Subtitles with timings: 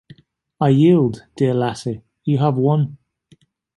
[0.59, 2.97] I yield, dear lassie, you have won.